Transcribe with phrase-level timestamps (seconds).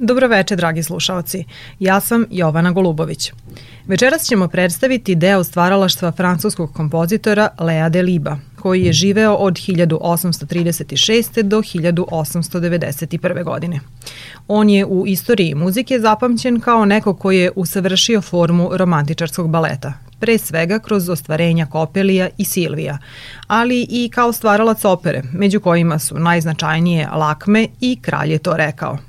[0.00, 1.44] Dobro veče, dragi slušaoci.
[1.78, 3.32] Ja sam Jovana Golubović.
[3.86, 11.42] Večeras ćemo predstaviti deo stvaralaštva francuskog kompozitora Lea Deliba, koji je živeo od 1836.
[11.42, 13.44] do 1891.
[13.44, 13.80] godine.
[14.48, 20.38] On je u istoriji muzike zapamćen kao neko koji je usavršio formu romantičarskog baleta, pre
[20.38, 22.98] svega kroz ostvarenja Kopelija i Silvija,
[23.46, 28.98] ali i kao stvaralac opere, među kojima su najznačajnije Lakme i Kralj je to rekao–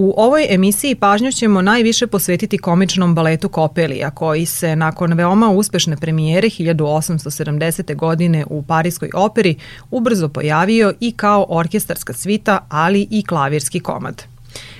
[0.00, 5.96] U ovoj emisiji pažnju ćemo najviše posvetiti komičnom baletu Kopelija, koji se nakon veoma uspešne
[5.96, 7.96] premijere 1870.
[7.96, 9.54] godine u Parijskoj operi
[9.90, 14.22] ubrzo pojavio i kao orkestarska svita, ali i klavirski komad.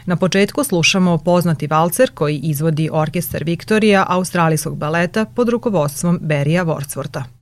[0.06, 7.37] Na početku slušamo poznati valcer koji izvodi orkestar Viktorija australijskog baleta pod rukovodstvom Berija Wordsworta.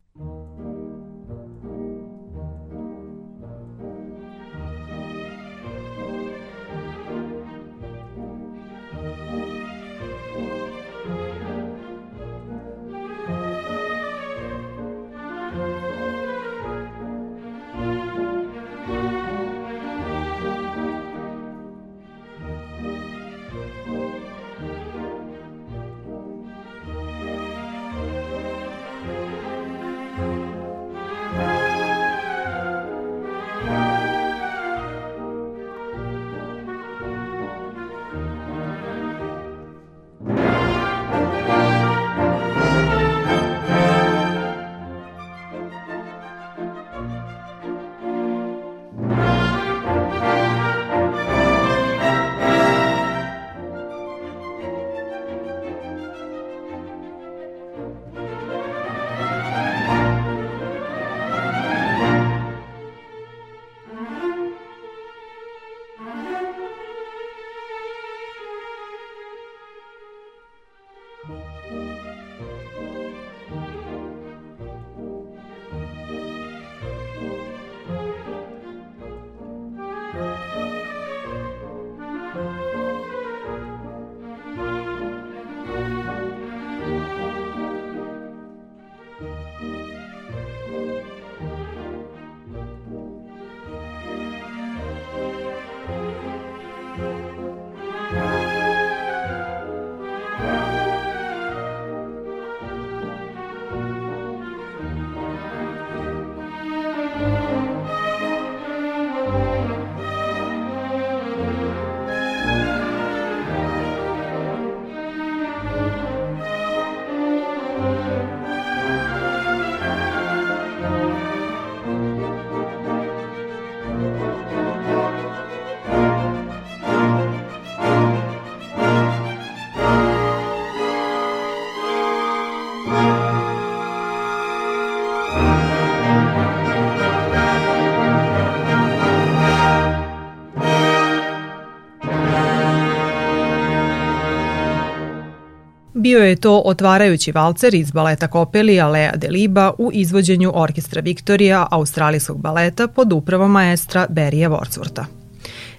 [146.06, 152.41] Bio je to otvarajući valcer iz baleta Kopelija Lea Deliba u izvođenju orkestra Viktorija australijskog
[152.41, 155.05] baleta pod upravom maestra Berija Wordsworta.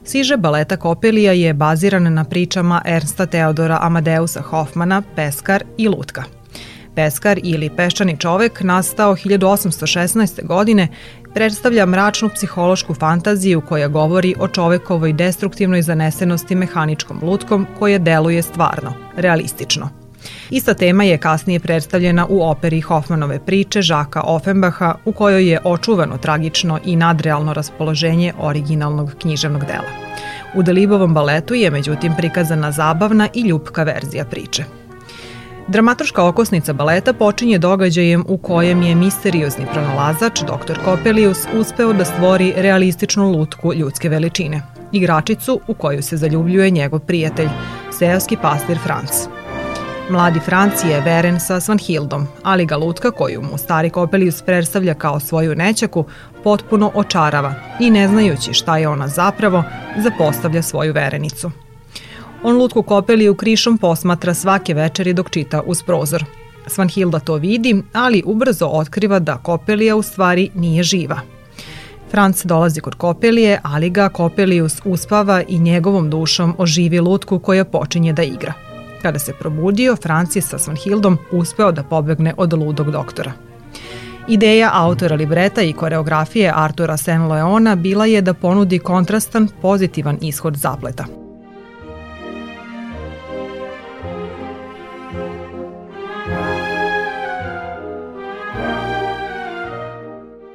[0.03, 6.23] Siže baleta Kopelija je baziran na pričama Ernsta Teodora Amadeusa Hoffmana, Peskar i Lutka.
[6.95, 10.45] Peskar ili Peščani čovek nastao 1816.
[10.45, 10.88] godine
[11.33, 18.94] predstavlja mračnu psihološku fantaziju koja govori o čovekovoj destruktivnoj zanesenosti mehaničkom lutkom koje deluje stvarno,
[19.15, 20.06] realistično.
[20.49, 26.17] Ista tema je kasnije predstavljena u operi Hoffmanove priče Žaka Offenbacha u kojoj je očuvano
[26.17, 30.07] tragično i nadrealno raspoloženje originalnog književnog dela.
[30.55, 34.63] U Delibovom baletu je međutim prikazana zabavna i ljubka verzija priče.
[35.68, 40.79] Dramaturška okosnica baleta počinje događajem u kojem je misteriozni pronalazač, dr.
[40.85, 47.50] Kopelius, uspeo da stvori realističnu lutku ljudske veličine, igračicu u koju se zaljubljuje njegov prijatelj,
[47.91, 49.37] seoski pastir Franz.
[50.09, 55.19] Mladi Franci je veren sa Svanhildom, ali ga lutka koju mu stari Kopelius predstavlja kao
[55.19, 56.06] svoju nećaku
[56.44, 59.63] potpuno očarava i ne znajući šta je ona zapravo,
[59.98, 61.51] zapostavlja svoju verenicu.
[62.44, 66.25] On lutku Kopeliju krišom posmatra svake večeri dok čita uz prozor.
[66.68, 71.19] Svanhilda to vidi, ali ubrzo otkriva da Kopelija u stvari nije živa.
[72.12, 78.13] Franc dolazi kod Kopelije, ali ga Kopelijus uspava i njegovom dušom oživi lutku koja počinje
[78.13, 78.53] da igra–
[79.07, 83.31] kada se probudio, Francis sa Svanhildom uspeo da pobegne od ludog doktora.
[84.27, 91.06] Ideja autora libreta i koreografije Artura Sen-Leona bila je da ponudi kontrastan, pozitivan ishod zapleta.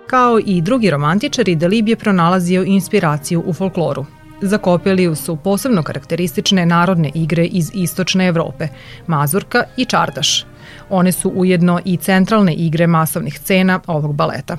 [0.06, 4.06] Kao i drugi romantičari, Delib je pronalazio inspiraciju u folkloru.
[4.44, 8.68] Za Kopeliju su posebno karakteristične narodne igre iz istočne Evrope,
[9.06, 10.46] mazurka i čardaš.
[10.90, 14.56] One su ujedno i centralne igre masovnih scena ovog baleta.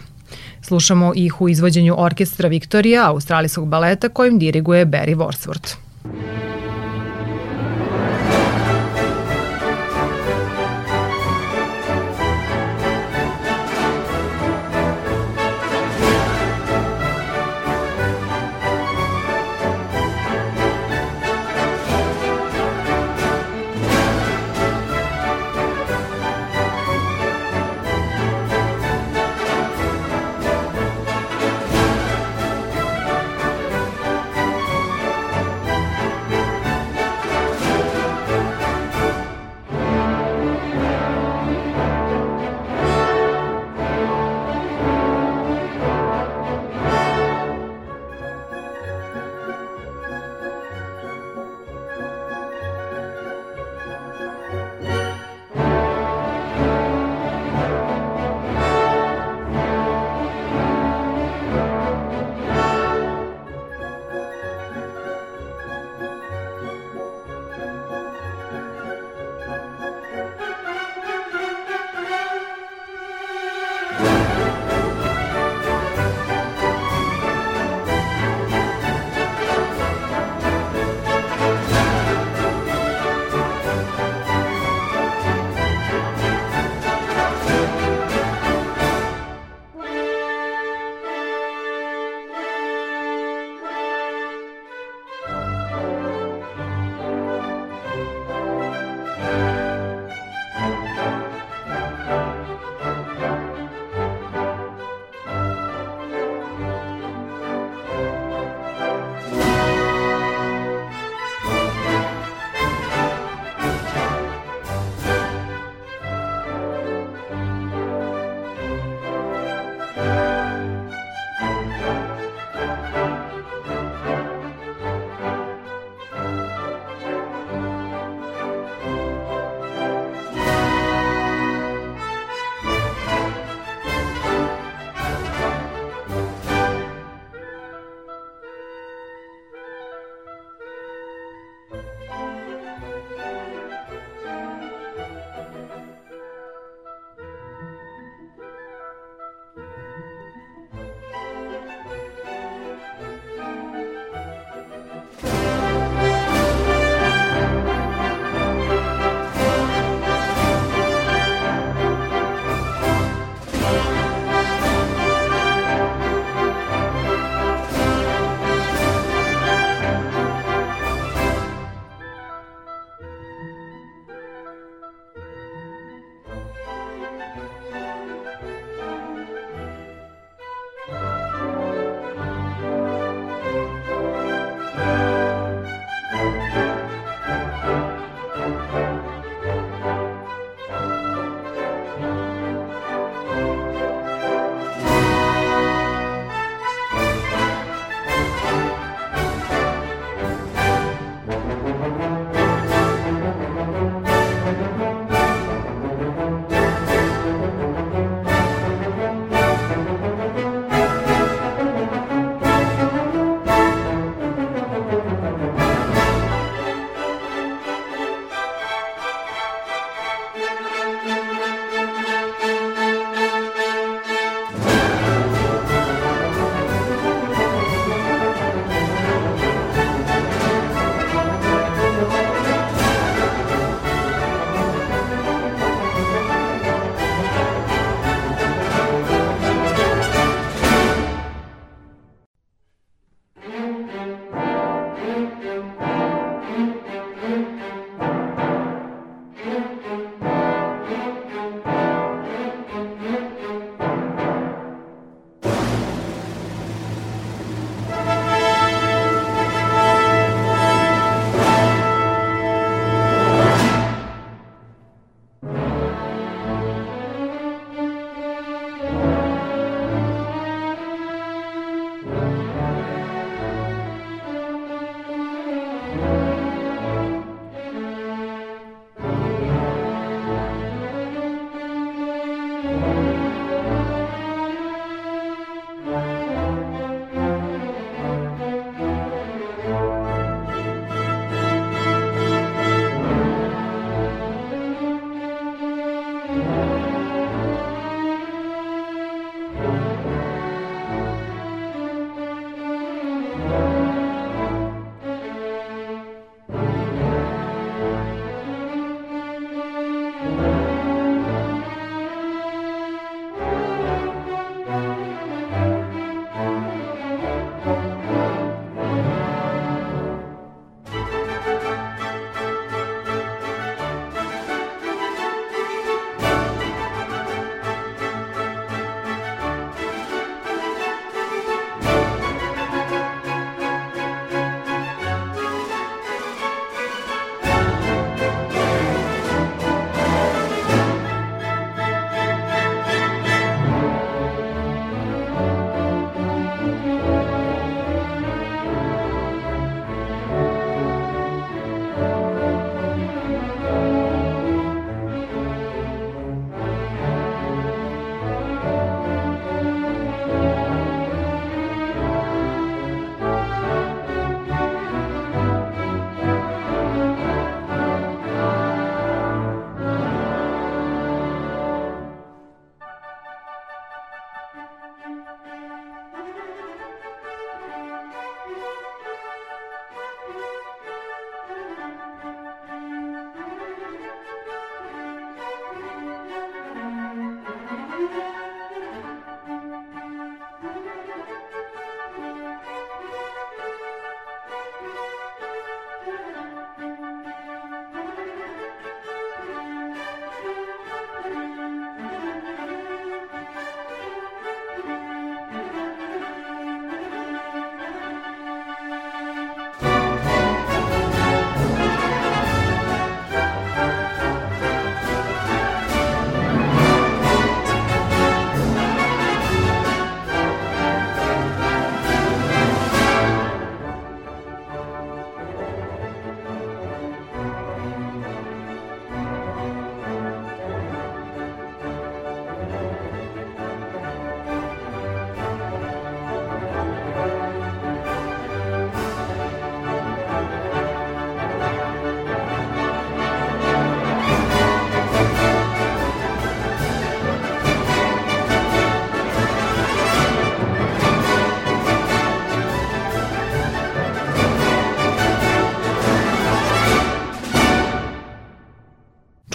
[0.62, 5.76] Slušamo ih u izvođenju orkestra Viktorija, australijskog baleta kojim diriguje Barry Worsworth.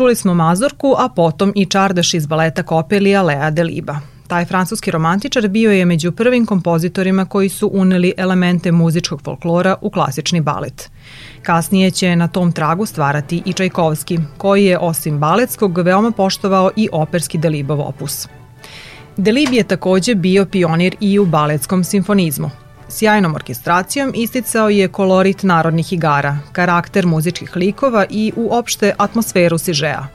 [0.08, 3.96] Čuli smo Mazorku, a potom i Čardaš iz baleta Kopelija Lea Deliba.
[4.26, 9.90] Taj francuski romantičar bio je među prvim kompozitorima koji su uneli elemente muzičkog folklora u
[9.90, 10.90] klasični balet.
[11.42, 16.88] Kasnije će na tom tragu stvarati i Čajkovski, koji je osim baletskog veoma poštovao i
[16.92, 18.28] operski Delibov opus.
[19.16, 22.50] Delib je takođe bio pionir i u baletskom simfonizmu–
[22.88, 30.06] Sjajnom orkestracijom isticao je kolorit narodnih igara, karakter muzičkih likova i uopšte atmosferu sižea.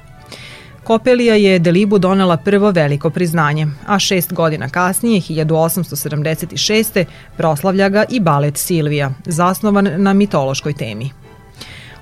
[0.83, 7.05] Kopelija je Delibu donela prvo veliko priznanje, a šest godina kasnije, 1876.
[7.37, 11.11] proslavlja ga i balet Silvija, zasnovan na mitološkoj temi.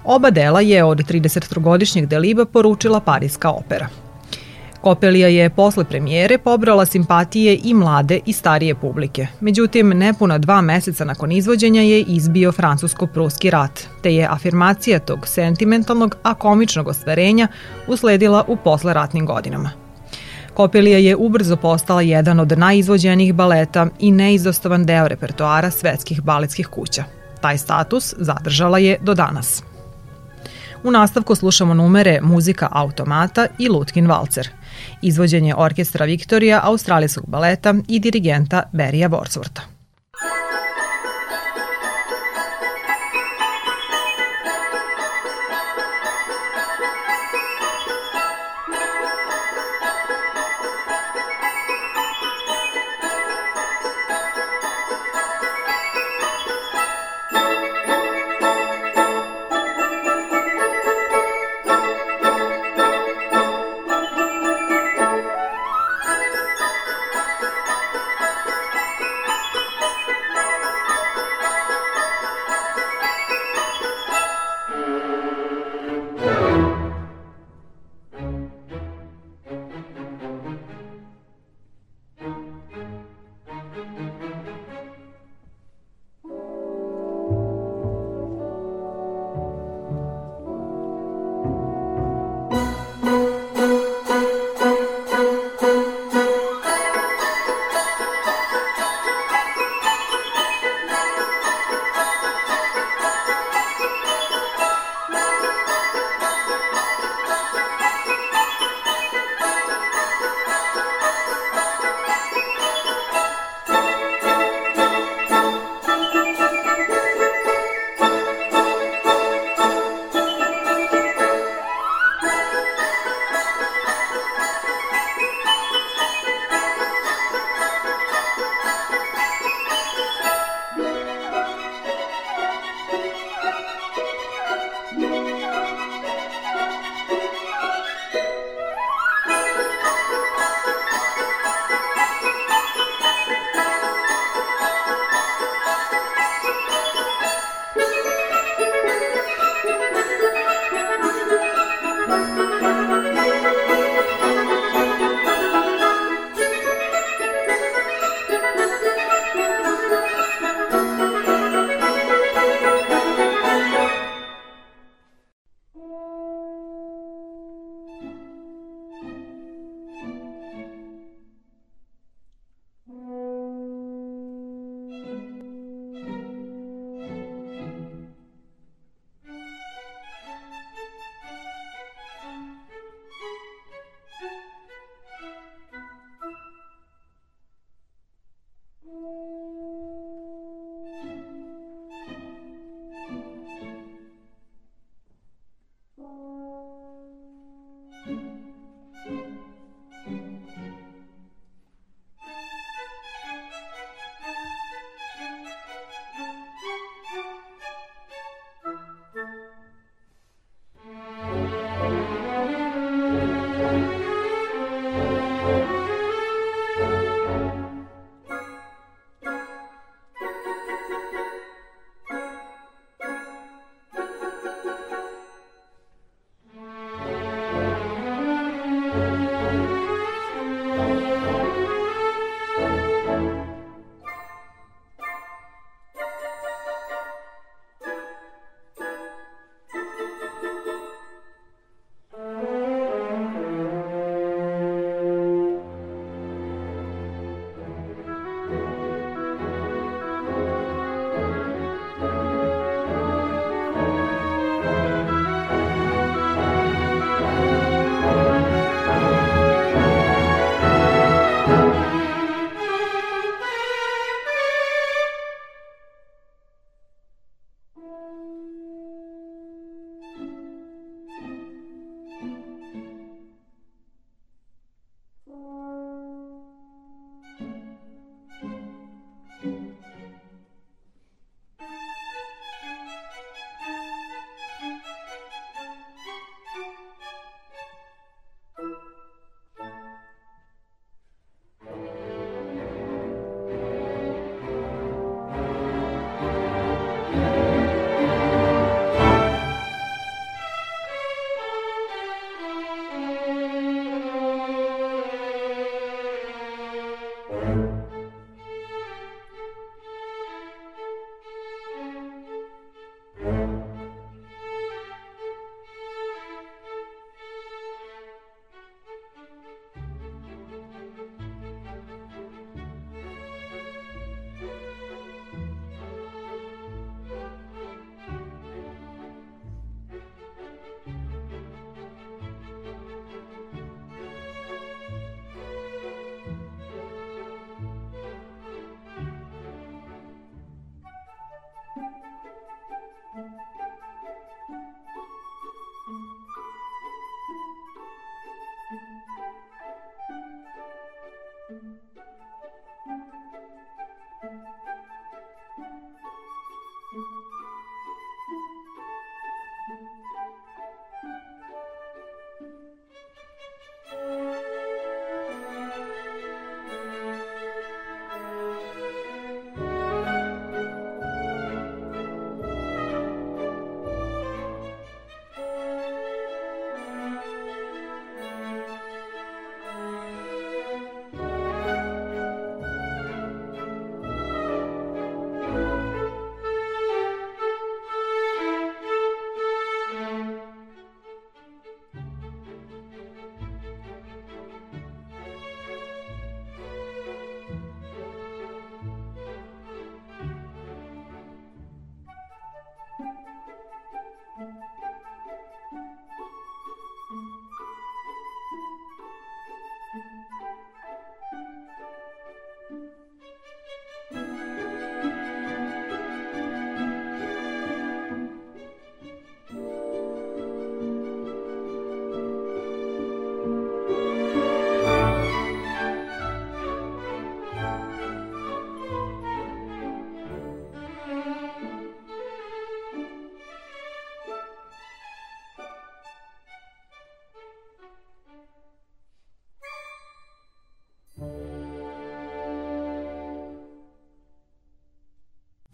[0.03, 3.89] Oba dela je od 33-godišnjeg Deliba poručila Parijska opera–
[4.81, 9.27] Kopelija je posle premijere pobrala simpatije i mlade i starije publike.
[9.39, 16.15] Međutim, nepuna dva meseca nakon izvođenja je izbio francusko-pruski rat, te je afirmacija tog sentimentalnog,
[16.23, 17.47] a komičnog ostvarenja
[17.87, 19.71] usledila u posleratnim godinama.
[20.53, 27.03] Kopelija je ubrzo postala jedan od najizvođenijih baleta i neizostavan deo repertoara svetskih baletskih kuća.
[27.41, 29.63] Taj status zadržala je do danas.
[30.83, 34.49] U nastavku slušamo numere Muzika automata i Lutkin valcer–
[35.01, 39.80] izvođenje orkestra Viktorija, australijskog baleta i dirigenta Berija Wordsworta.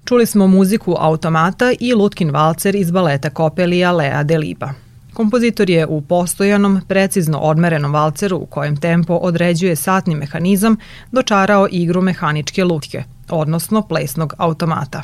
[0.08, 4.74] Čuli smo muziku automata i Lutkin valcer iz baleta Kopelija Lea Deliba.
[5.14, 10.78] Kompozitor je u postojanom, precizno odmerenom valceru u kojem tempo određuje satni mehanizam
[11.12, 15.04] dočarao igru mehaničke lutke, odnosno plesnog automata.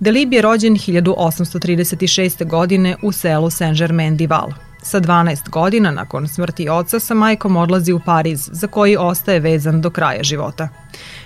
[0.00, 2.48] Delib je rođen 1836.
[2.48, 4.65] godine u selu Saint-Germain-d'Ival.
[4.88, 9.80] Sa 12 godina nakon smrti oca sa majkom odlazi u Pariz, za koji ostaje vezan
[9.80, 10.68] do kraja života.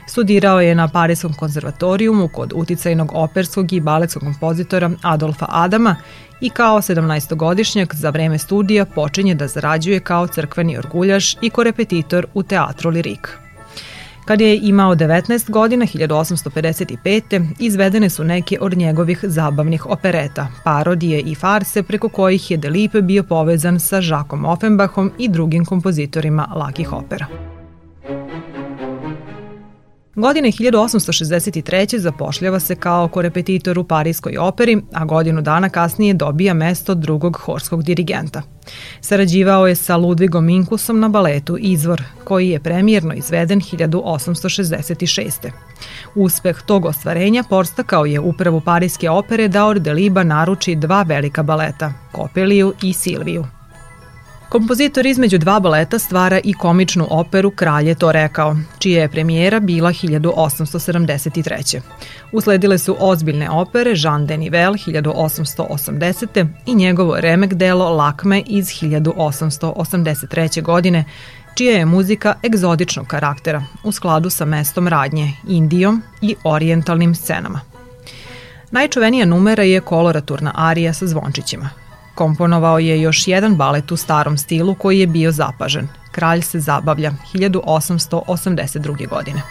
[0.08, 5.96] Studirao je na Parijskom konzervatorijumu kod uticajnog operskog i baletskog kompozitora Adolfa Adama
[6.40, 12.42] i kao 17-godišnjak za vreme studija počinje da zarađuje kao crkveni orguljaš i korepetitor u
[12.42, 13.38] teatru Lirik.
[14.30, 17.46] Kad je imao 19 godina, 1855.
[17.58, 23.22] izvedene su neke od njegovih zabavnih opereta, parodije i farse preko kojih je Delipe bio
[23.22, 27.26] povezan sa Žakom Offenbachom i drugim kompozitorima lakih opera.
[30.14, 31.98] Godine 1863.
[31.98, 37.82] zapošljava se kao korepetitor u Parijskoj operi, a godinu dana kasnije dobija mesto drugog horskog
[37.82, 38.42] dirigenta.
[39.00, 45.50] Sarađivao je sa Ludvigom Minkusom na baletu Izvor, koji je premijerno izveden 1866.
[46.14, 51.92] Uspeh tog ostvarenja porstakao je upravu Parijske opere da od Deliba naruči dva velika baleta,
[52.12, 53.59] Kopeliju i Silviju.
[54.50, 59.90] Kompozitor između dva baleta stvara i komičnu operu Kralje to rekao, čija je premijera bila
[59.90, 61.80] 1873.
[62.32, 66.46] Usledile su ozbiljne opere Jean Denivel 1880.
[66.66, 70.62] i njegovo remek delo Lakme iz 1883.
[70.62, 71.04] godine,
[71.54, 77.60] čija je muzika egzotičnog karaktera u skladu sa mestom radnje, Indijom i orijentalnim scenama.
[78.70, 81.70] Najčuvenija numera je koloraturna arija sa zvončićima,
[82.14, 85.88] Komponovao je još jedan balet u starom stilu koji je bio zapažen.
[86.12, 89.08] Kralj se zabavlja 1882.
[89.08, 89.42] godine.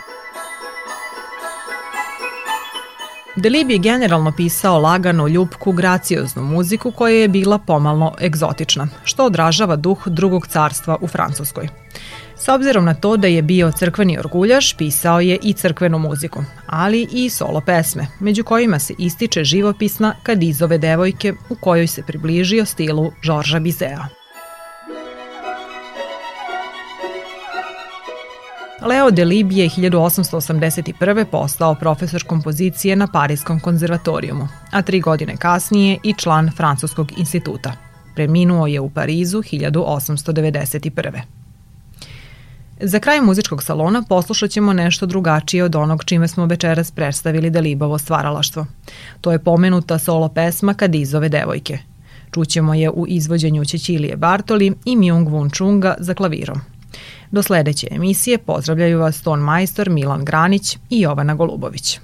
[3.36, 9.76] Delib je generalno pisao laganu, ljubku, gracioznu muziku koja je bila pomalno egzotična, što odražava
[9.76, 11.70] duh drugog carstva u Francuskoj.
[12.40, 17.08] S obzirom na to da je bio crkveni orguljaš, pisao je i crkvenu muziku, ali
[17.12, 23.12] i solo pesme, među kojima se ističe živopisna Kadizove devojke u kojoj se približio stilu
[23.22, 24.08] Žorža Bizea.
[28.86, 31.26] Leo Delib je 1881.
[31.26, 37.74] postao profesor kompozicije na Parijskom konzervatorijumu, a tri godine kasnije i član Francuskog instituta.
[38.16, 41.39] Preminuo je u Parizu 1891.
[42.82, 47.98] Za kraj muzičkog salona poslušat ćemo nešto drugačije od onog čime smo večeras predstavili Delibovo
[47.98, 48.66] stvaralaštvo.
[49.22, 51.78] To je pomenuta solo pesma Kadizove devojke.
[52.34, 56.62] Čućemo je u izvođenju Čećilije Bartoli i Myung Wun Chunga za klavirom.
[57.32, 62.00] Do sledeće emisije pozdravljaju vas ton majstor Milan Granić i Jovana Golubović.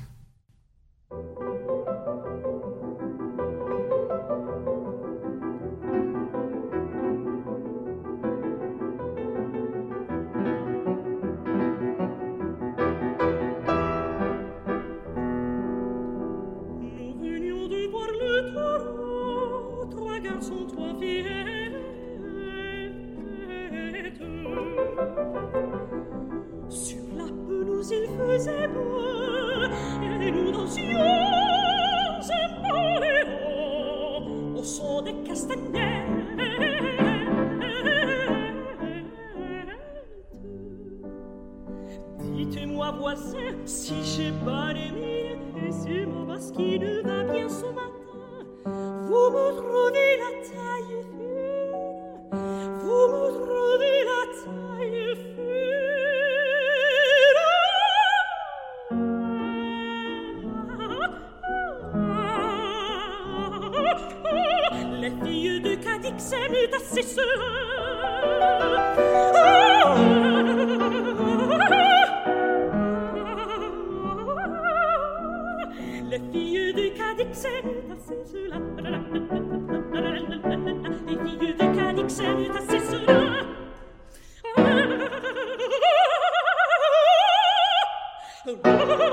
[42.34, 45.38] Dites-moi voisin si j'ai pas les mille
[45.68, 47.15] et si mon basque ne va
[88.48, 89.02] Oh,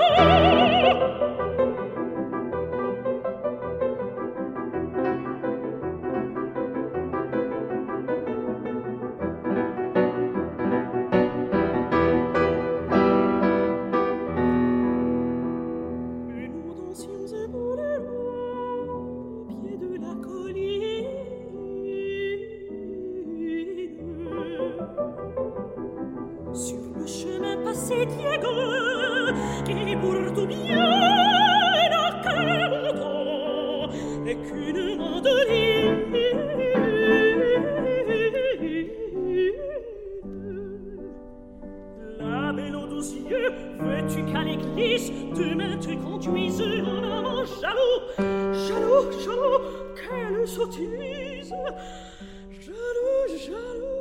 [48.17, 49.61] jaloux, jaloux,
[49.95, 51.53] quelle sottise.
[52.61, 53.92] Jaloux, jaloux.